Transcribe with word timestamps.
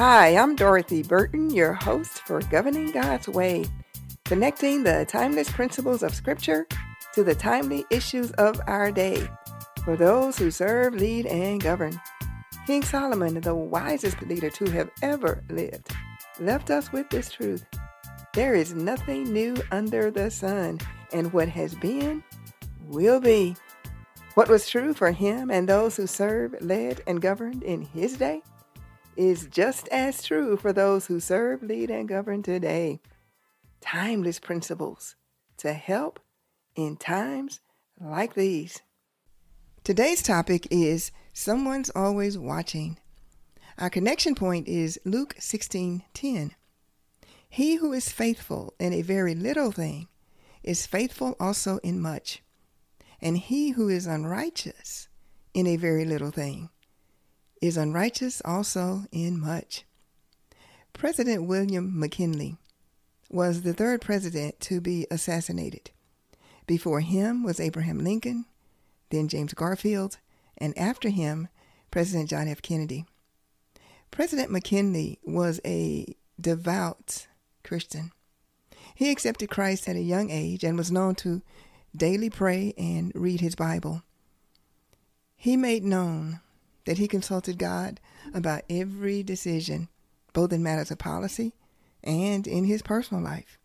Hi, 0.00 0.34
I'm 0.34 0.56
Dorothy 0.56 1.02
Burton, 1.02 1.50
your 1.50 1.74
host 1.74 2.22
for 2.22 2.40
Governing 2.40 2.90
God's 2.90 3.28
Way, 3.28 3.66
connecting 4.24 4.82
the 4.82 5.04
timeless 5.06 5.50
principles 5.50 6.02
of 6.02 6.14
Scripture 6.14 6.66
to 7.12 7.22
the 7.22 7.34
timely 7.34 7.84
issues 7.90 8.30
of 8.30 8.58
our 8.66 8.90
day 8.90 9.28
for 9.84 9.98
those 9.98 10.38
who 10.38 10.50
serve, 10.50 10.94
lead, 10.94 11.26
and 11.26 11.62
govern. 11.62 12.00
King 12.66 12.82
Solomon, 12.82 13.42
the 13.42 13.54
wisest 13.54 14.22
leader 14.22 14.48
to 14.48 14.70
have 14.70 14.90
ever 15.02 15.44
lived, 15.50 15.94
left 16.38 16.70
us 16.70 16.90
with 16.92 17.10
this 17.10 17.30
truth. 17.30 17.66
There 18.32 18.54
is 18.54 18.72
nothing 18.72 19.24
new 19.24 19.54
under 19.70 20.10
the 20.10 20.30
sun, 20.30 20.80
and 21.12 21.30
what 21.30 21.50
has 21.50 21.74
been 21.74 22.24
will 22.86 23.20
be. 23.20 23.54
What 24.32 24.48
was 24.48 24.66
true 24.66 24.94
for 24.94 25.12
him 25.12 25.50
and 25.50 25.68
those 25.68 25.96
who 25.96 26.06
served, 26.06 26.62
led, 26.62 27.02
and 27.06 27.20
governed 27.20 27.62
in 27.62 27.82
his 27.82 28.16
day 28.16 28.40
is 29.16 29.46
just 29.46 29.88
as 29.88 30.22
true 30.22 30.56
for 30.56 30.72
those 30.72 31.06
who 31.06 31.20
serve, 31.20 31.62
lead, 31.62 31.90
and 31.90 32.08
govern 32.08 32.42
today. 32.42 33.00
Timeless 33.80 34.38
principles 34.38 35.16
to 35.58 35.72
help 35.72 36.20
in 36.76 36.96
times 36.96 37.60
like 38.00 38.34
these. 38.34 38.80
Today's 39.84 40.22
topic 40.22 40.66
is 40.70 41.10
Someone's 41.32 41.90
Always 41.90 42.38
Watching. 42.38 42.98
Our 43.78 43.90
connection 43.90 44.34
point 44.34 44.68
is 44.68 45.00
Luke 45.04 45.34
16:10. 45.38 46.54
He 47.48 47.76
who 47.76 47.92
is 47.92 48.12
faithful 48.12 48.74
in 48.78 48.92
a 48.92 49.02
very 49.02 49.34
little 49.34 49.72
thing 49.72 50.08
is 50.62 50.86
faithful 50.86 51.34
also 51.40 51.78
in 51.78 52.00
much. 52.00 52.42
And 53.20 53.36
he 53.38 53.70
who 53.70 53.88
is 53.88 54.06
unrighteous 54.06 55.08
in 55.52 55.66
a 55.66 55.76
very 55.76 56.04
little 56.04 56.30
thing 56.30 56.70
is 57.60 57.76
unrighteous 57.76 58.40
also 58.44 59.04
in 59.12 59.38
much. 59.38 59.84
President 60.92 61.44
William 61.44 61.98
McKinley 61.98 62.56
was 63.30 63.62
the 63.62 63.72
third 63.72 64.00
president 64.00 64.58
to 64.60 64.80
be 64.80 65.06
assassinated. 65.10 65.90
Before 66.66 67.00
him 67.00 67.42
was 67.42 67.60
Abraham 67.60 67.98
Lincoln, 67.98 68.44
then 69.10 69.28
James 69.28 69.54
Garfield, 69.54 70.18
and 70.58 70.76
after 70.76 71.08
him, 71.08 71.48
President 71.90 72.30
John 72.30 72.48
F. 72.48 72.62
Kennedy. 72.62 73.04
President 74.10 74.50
McKinley 74.50 75.18
was 75.24 75.60
a 75.64 76.14
devout 76.40 77.26
Christian. 77.62 78.12
He 78.94 79.10
accepted 79.10 79.50
Christ 79.50 79.88
at 79.88 79.96
a 79.96 80.00
young 80.00 80.30
age 80.30 80.64
and 80.64 80.76
was 80.76 80.90
known 80.90 81.14
to 81.16 81.42
daily 81.96 82.30
pray 82.30 82.74
and 82.76 83.12
read 83.14 83.40
his 83.40 83.54
Bible. 83.54 84.02
He 85.36 85.56
made 85.56 85.84
known 85.84 86.40
that 86.84 86.98
he 86.98 87.08
consulted 87.08 87.58
God 87.58 88.00
about 88.34 88.62
every 88.70 89.22
decision, 89.22 89.88
both 90.32 90.52
in 90.52 90.62
matters 90.62 90.90
of 90.90 90.98
policy 90.98 91.54
and 92.02 92.46
in 92.46 92.64
his 92.64 92.82
personal 92.82 93.22
life. 93.22 93.58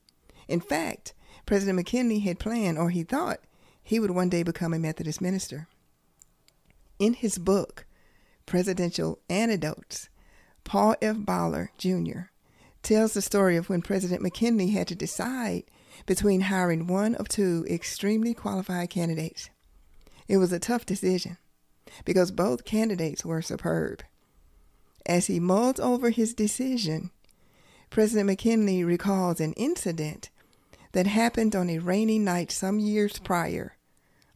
In 0.47 0.59
fact, 0.59 1.13
President 1.45 1.75
McKinley 1.75 2.19
had 2.19 2.39
planned, 2.39 2.77
or 2.77 2.89
he 2.89 3.03
thought, 3.03 3.39
he 3.83 3.99
would 3.99 4.11
one 4.11 4.29
day 4.29 4.43
become 4.43 4.73
a 4.73 4.79
Methodist 4.79 5.21
minister. 5.21 5.67
In 6.99 7.13
his 7.13 7.37
book, 7.37 7.85
Presidential 8.45 9.19
Anecdotes, 9.29 10.09
Paul 10.63 10.95
F. 11.01 11.17
Boller, 11.17 11.69
Jr. 11.77 12.29
tells 12.81 13.13
the 13.13 13.21
story 13.21 13.57
of 13.57 13.69
when 13.69 13.81
President 13.81 14.21
McKinley 14.21 14.71
had 14.71 14.87
to 14.87 14.95
decide 14.95 15.63
between 16.05 16.41
hiring 16.41 16.87
one 16.87 17.15
of 17.15 17.27
two 17.27 17.65
extremely 17.69 18.33
qualified 18.33 18.89
candidates. 18.89 19.49
It 20.27 20.37
was 20.37 20.51
a 20.51 20.59
tough 20.59 20.85
decision 20.85 21.37
because 22.03 22.31
both 22.31 22.65
candidates 22.65 23.23
were 23.23 23.41
superb. 23.41 24.03
As 25.05 25.27
he 25.27 25.39
mulled 25.39 25.79
over 25.79 26.09
his 26.09 26.33
decision, 26.33 27.11
President 27.89 28.27
McKinley 28.27 28.83
recalls 28.83 29.39
an 29.39 29.53
incident 29.53 30.29
that 30.91 31.07
happened 31.07 31.55
on 31.55 31.69
a 31.69 31.79
rainy 31.79 32.19
night 32.19 32.51
some 32.51 32.79
years 32.79 33.19
prior 33.19 33.77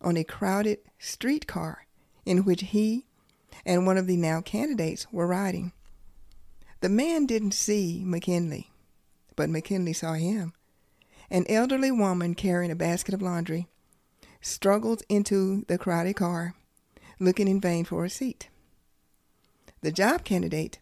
on 0.01 0.15
a 0.15 0.23
crowded 0.23 0.79
streetcar 0.97 1.85
in 2.25 2.39
which 2.45 2.61
he 2.61 3.05
and 3.65 3.85
one 3.85 3.97
of 3.97 4.07
the 4.07 4.15
now 4.17 4.41
candidates 4.41 5.07
were 5.11 5.27
riding. 5.27 5.71
The 6.81 6.89
man 6.89 7.25
didn't 7.25 7.53
see 7.53 8.03
McKinley, 8.05 8.71
but 9.35 9.49
McKinley 9.49 9.93
saw 9.93 10.13
him. 10.13 10.53
An 11.29 11.45
elderly 11.49 11.91
woman 11.91 12.35
carrying 12.35 12.71
a 12.71 12.75
basket 12.75 13.13
of 13.13 13.21
laundry 13.21 13.67
struggled 14.41 15.03
into 15.09 15.65
the 15.67 15.77
crowded 15.77 16.15
car 16.15 16.55
looking 17.19 17.47
in 17.47 17.59
vain 17.59 17.85
for 17.85 18.05
a 18.05 18.09
seat. 18.09 18.49
The 19.81 19.91
job 19.91 20.23
candidate 20.23 20.79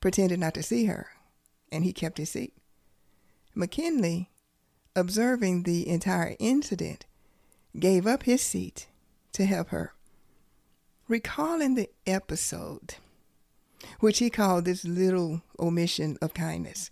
pretended 0.00 0.40
not 0.40 0.54
to 0.54 0.62
see 0.62 0.86
her, 0.86 1.08
and 1.70 1.84
he 1.84 1.92
kept 1.92 2.18
his 2.18 2.30
seat. 2.30 2.54
McKinley, 3.54 4.30
observing 4.96 5.64
the 5.64 5.88
entire 5.88 6.36
incident, 6.38 7.06
gave 7.78 8.06
up 8.06 8.24
his 8.24 8.42
seat 8.42 8.88
to 9.32 9.44
help 9.44 9.68
her. 9.68 9.92
Recalling 11.08 11.74
the 11.74 11.90
episode, 12.06 12.94
which 13.98 14.18
he 14.18 14.30
called 14.30 14.64
this 14.64 14.84
little 14.84 15.42
omission 15.58 16.16
of 16.22 16.34
kindness, 16.34 16.90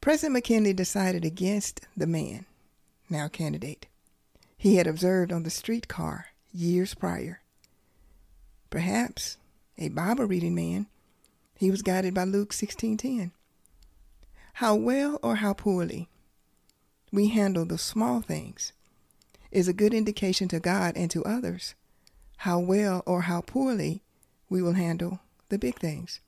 President 0.00 0.34
McKinley 0.34 0.72
decided 0.72 1.24
against 1.24 1.86
the 1.96 2.06
man, 2.06 2.46
now 3.10 3.28
candidate, 3.28 3.86
he 4.56 4.76
had 4.76 4.86
observed 4.86 5.32
on 5.32 5.42
the 5.42 5.50
streetcar 5.50 6.26
years 6.52 6.94
prior. 6.94 7.40
Perhaps 8.76 9.38
a 9.78 9.88
Bible 9.88 10.26
reading 10.26 10.54
man, 10.54 10.86
he 11.54 11.70
was 11.70 11.80
guided 11.80 12.12
by 12.12 12.24
Luke 12.24 12.52
16:10. 12.52 13.32
How 14.52 14.74
well 14.74 15.18
or 15.22 15.36
how 15.36 15.54
poorly 15.54 16.10
we 17.10 17.28
handle 17.28 17.64
the 17.64 17.78
small 17.78 18.20
things 18.20 18.74
is 19.50 19.66
a 19.66 19.72
good 19.72 19.94
indication 19.94 20.46
to 20.48 20.60
God 20.60 20.94
and 20.94 21.10
to 21.10 21.24
others 21.24 21.74
how 22.36 22.58
well 22.58 23.02
or 23.06 23.22
how 23.22 23.40
poorly 23.40 24.02
we 24.50 24.60
will 24.60 24.74
handle 24.74 25.20
the 25.48 25.56
big 25.56 25.78
things. 25.78 26.20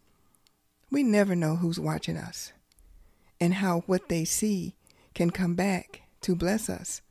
We 0.91 1.03
never 1.03 1.37
know 1.37 1.57
who's 1.57 1.79
watching 1.79 2.17
us 2.17 2.55
and 3.39 3.53
how 3.53 3.81
what 3.81 4.09
they 4.09 4.25
see 4.25 4.75
can 5.13 5.33
come 5.33 5.55
back 5.55 6.01
to 6.23 6.35
bless 6.35 6.71
us 6.71 7.03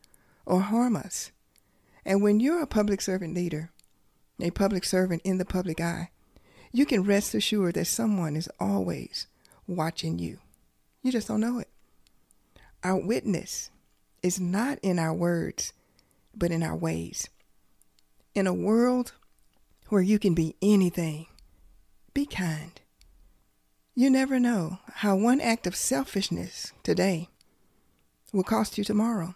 or 0.48 0.62
harm 0.62 0.96
us. 0.96 1.32
And 2.04 2.24
when 2.24 2.40
you're 2.40 2.64
a 2.64 2.66
public 2.66 3.02
servant 3.02 3.36
leader, 3.36 3.70
a 4.40 4.52
public 4.52 4.84
servant 4.84 5.22
in 5.24 5.38
the 5.38 5.46
public 5.46 5.82
eye, 5.82 6.10
you 6.72 6.86
can 6.86 7.04
rest 7.04 7.34
assured 7.34 7.76
that 7.76 7.86
someone 7.86 8.36
is 8.36 8.50
always 8.60 9.28
watching 9.68 10.20
you. 10.20 10.40
You 11.02 11.12
just 11.12 11.28
don't 11.28 11.42
know 11.42 11.60
it. 11.60 11.70
Our 12.84 12.98
witness 12.98 13.72
is 14.22 14.40
not 14.40 14.80
in 14.84 15.00
our 15.00 15.14
words, 15.14 15.74
but 16.36 16.52
in 16.52 16.62
our 16.62 16.76
ways. 16.76 17.30
In 18.36 18.46
a 18.46 18.54
world 18.54 19.14
where 19.90 20.02
you 20.02 20.20
can 20.20 20.34
be 20.34 20.56
anything, 20.62 21.28
be 22.14 22.26
kind. 22.26 22.80
You 23.96 24.10
never 24.10 24.40
know 24.40 24.80
how 24.96 25.16
one 25.16 25.42
act 25.42 25.66
of 25.66 25.76
selfishness 25.76 26.72
today 26.84 27.30
will 28.32 28.44
cost 28.44 28.78
you 28.78 28.84
tomorrow, 28.84 29.34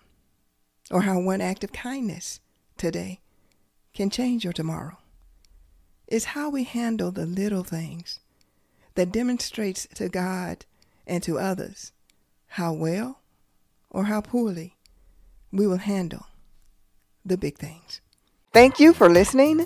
or 0.92 1.02
how 1.02 1.20
one 1.20 1.42
act 1.42 1.64
of 1.64 1.72
kindness 1.72 2.40
today 2.78 3.22
can 3.94 4.10
change 4.10 4.44
your 4.44 4.54
tomorrow. 4.54 4.98
It's 6.08 6.26
how 6.26 6.50
we 6.50 6.64
handle 6.64 7.12
the 7.12 7.26
little 7.26 7.64
things 7.64 8.20
that 8.96 9.12
demonstrates 9.12 9.88
to 9.96 10.10
God 10.10 10.66
and 11.08 11.24
to 11.24 11.40
others 11.40 11.92
how 12.48 12.74
well 12.74 13.20
or 13.90 14.06
how 14.06 14.22
poorly 14.22 14.76
we 15.52 15.68
will 15.68 15.78
handle 15.78 16.28
the 17.26 17.38
big 17.38 17.58
things. 17.58 18.02
Thank 18.54 18.80
you 18.80 18.94
for 18.94 19.10
listening. 19.10 19.66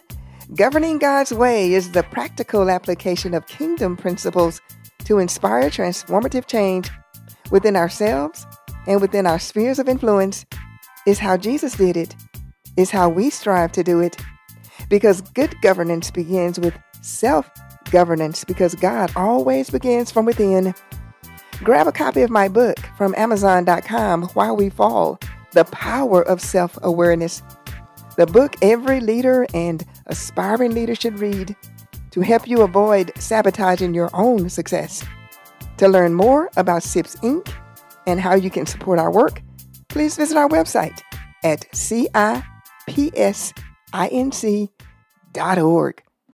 Governing 0.54 1.00
God's 1.00 1.32
Way 1.32 1.74
is 1.74 1.92
the 1.92 2.04
practical 2.04 2.70
application 2.70 3.34
of 3.34 3.48
kingdom 3.48 3.98
principles 3.98 4.62
to 5.06 5.18
inspire 5.18 5.70
transformative 5.70 6.46
change 6.46 6.92
within 7.50 7.76
ourselves 7.76 8.46
and 8.88 9.02
within 9.02 9.26
our 9.26 9.40
spheres 9.40 9.80
of 9.80 9.90
influence, 9.90 10.46
is 11.08 11.20
how 11.20 11.38
Jesus 11.38 11.76
did 11.76 11.98
it 11.98 12.16
is 12.78 12.92
how 12.92 13.10
we 13.10 13.30
strive 13.30 13.72
to 13.74 13.84
do 13.84 14.00
it. 14.00 14.18
Because 14.90 15.22
good 15.22 15.60
governance 15.62 16.12
begins 16.12 16.60
with 16.60 16.78
self 17.02 17.50
governance, 17.92 18.44
because 18.44 18.76
God 18.76 19.12
always 19.16 19.70
begins 19.70 20.12
from 20.12 20.26
within. 20.26 20.74
Grab 21.64 21.88
a 21.88 21.92
copy 21.92 22.22
of 22.22 22.30
my 22.30 22.48
book 22.48 22.78
from 22.98 23.16
Amazon.com, 23.16 24.24
While 24.34 24.58
We 24.58 24.70
Fall 24.70 25.20
The 25.54 25.64
Power 25.66 26.22
of 26.28 26.42
Self 26.42 26.78
Awareness. 26.84 27.42
The 28.18 28.26
book 28.26 28.56
every 28.62 29.00
leader 29.00 29.46
and 29.54 29.86
aspiring 30.08 30.74
leader 30.74 30.96
should 30.96 31.20
read 31.20 31.56
to 32.12 32.22
help 32.22 32.48
you 32.48 32.62
avoid 32.62 33.12
sabotaging 33.18 33.94
your 33.94 34.10
own 34.14 34.50
success. 34.50 35.04
To 35.78 35.88
learn 35.88 36.14
more 36.14 36.50
about 36.56 36.84
SIPS 36.84 37.18
Inc. 37.18 37.52
and 38.08 38.22
how 38.22 38.36
you 38.36 38.50
can 38.50 38.66
support 38.66 39.00
our 39.00 39.12
work, 39.12 39.42
please 39.90 40.16
visit 40.16 40.38
our 40.38 40.48
website 40.48 41.02
at 41.44 41.66
CI 41.74 42.42
psinc.org. 42.88 44.70